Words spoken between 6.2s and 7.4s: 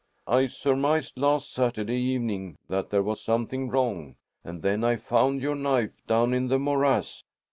in the morass."